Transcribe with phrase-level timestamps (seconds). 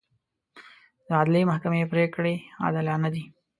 [1.07, 3.23] د عدلي محکمې پرېکړې عادلانه دي.